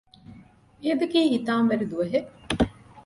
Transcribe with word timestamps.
މިއަދަކީ 0.79 1.19
ހިތާމަވެރި 1.33 1.85
ދުވަހެއް 1.91 2.29